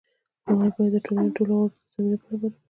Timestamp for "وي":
2.49-2.57